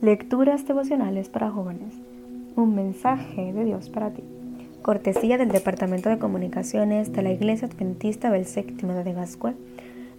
[0.00, 1.92] Lecturas devocionales para jóvenes.
[2.54, 4.22] Un mensaje de Dios para ti.
[4.80, 9.54] Cortesía del Departamento de Comunicaciones de la Iglesia Adventista del Séptimo de Gascue,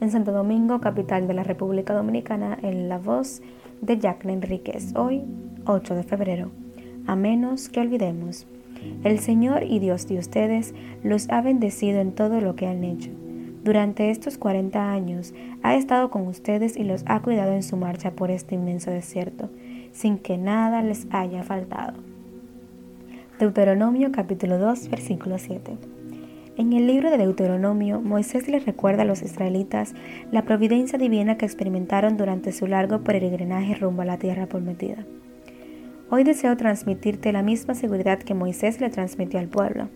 [0.00, 3.40] en Santo Domingo, capital de la República Dominicana, en la voz
[3.80, 4.96] de Jacqueline Enríquez.
[4.96, 5.22] Hoy,
[5.64, 6.50] 8 de febrero.
[7.06, 8.48] A menos que olvidemos.
[9.04, 13.10] El Señor y Dios de ustedes los ha bendecido en todo lo que han hecho.
[13.62, 18.10] Durante estos 40 años ha estado con ustedes y los ha cuidado en su marcha
[18.10, 19.48] por este inmenso desierto
[19.92, 21.94] sin que nada les haya faltado.
[23.38, 25.78] Deuteronomio capítulo 2 versículo 7.
[26.56, 29.94] En el libro de Deuteronomio, Moisés les recuerda a los israelitas
[30.32, 35.06] la providencia divina que experimentaron durante su largo peregrinaje rumbo a la tierra prometida.
[36.10, 39.88] Hoy deseo transmitirte la misma seguridad que Moisés le transmitió al pueblo.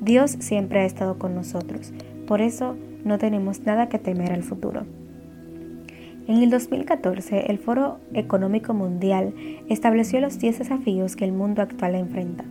[0.00, 1.92] Dios siempre ha estado con nosotros,
[2.26, 4.86] por eso no tenemos nada que temer al futuro.
[6.28, 9.32] En el 2014, el Foro Económico Mundial
[9.68, 12.44] estableció los 10 desafíos que el mundo actual enfrenta.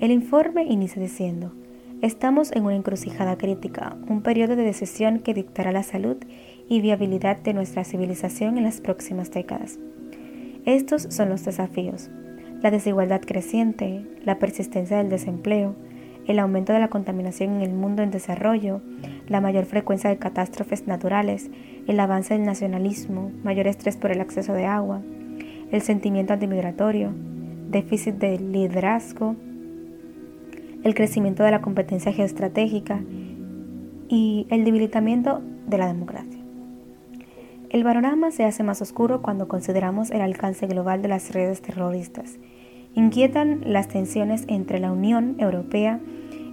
[0.00, 1.52] El informe inicia diciendo,
[2.02, 6.16] estamos en una encrucijada crítica, un periodo de decisión que dictará la salud
[6.68, 9.78] y viabilidad de nuestra civilización en las próximas décadas.
[10.64, 12.10] Estos son los desafíos.
[12.62, 15.76] La desigualdad creciente, la persistencia del desempleo,
[16.26, 18.80] el aumento de la contaminación en el mundo en desarrollo,
[19.28, 21.50] la mayor frecuencia de catástrofes naturales,
[21.86, 25.02] el avance del nacionalismo, mayor estrés por el acceso de agua,
[25.70, 27.12] el sentimiento antimigratorio,
[27.70, 29.36] déficit de liderazgo,
[30.84, 33.00] el crecimiento de la competencia geoestratégica
[34.08, 36.40] y el debilitamiento de la democracia.
[37.70, 42.38] El panorama se hace más oscuro cuando consideramos el alcance global de las redes terroristas.
[42.94, 45.98] Inquietan las tensiones entre la Unión Europea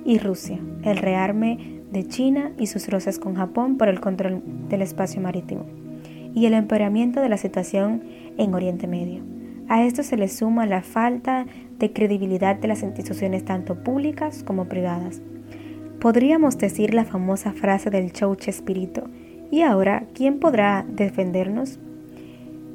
[0.04, 4.82] y Rusia, el rearme de China y sus roces con Japón por el control del
[4.82, 5.66] espacio marítimo
[6.34, 8.04] y el empeoramiento de la situación
[8.38, 9.22] en Oriente Medio.
[9.68, 11.46] A esto se le suma la falta
[11.80, 15.22] de credibilidad de las instituciones tanto públicas como privadas.
[16.00, 19.04] Podríamos decir la famosa frase del Chouche Espíritu,
[19.52, 21.80] ¿y ahora quién podrá defendernos?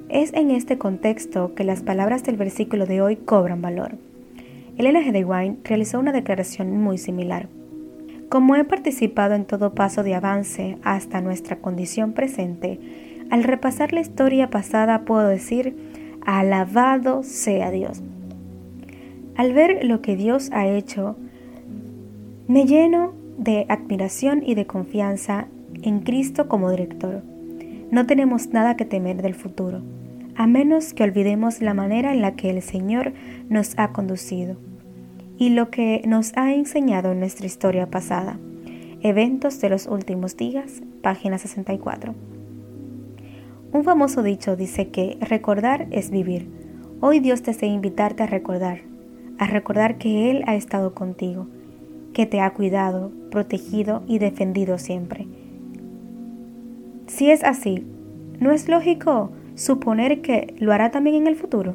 [0.09, 3.97] Es en este contexto que las palabras del versículo de hoy cobran valor.
[4.79, 5.11] Elena G.
[5.11, 7.49] de Wine realizó una declaración muy similar.
[8.29, 12.81] Como he participado en todo paso de avance hasta nuestra condición presente,
[13.31, 15.77] al repasar la historia pasada puedo decir,
[16.25, 18.03] alabado sea Dios.
[19.37, 21.17] Al ver lo que Dios ha hecho,
[22.49, 25.47] me lleno de admiración y de confianza
[25.83, 27.23] en Cristo como director.
[27.93, 29.83] No tenemos nada que temer del futuro,
[30.35, 33.13] a menos que olvidemos la manera en la que el Señor
[33.49, 34.57] nos ha conducido
[35.39, 38.39] y lo que nos ha enseñado en nuestra historia pasada.
[39.03, 42.15] Eventos de los últimos días, página 64.
[43.73, 46.49] Un famoso dicho dice que recordar es vivir.
[47.01, 48.81] Hoy Dios desea invitarte a recordar,
[49.39, 51.47] a recordar que Él ha estado contigo,
[52.15, 55.27] que te ha cuidado, protegido y defendido siempre.
[57.07, 57.85] Si es así,
[58.41, 61.75] ¿no es lógico suponer que lo hará también en el futuro?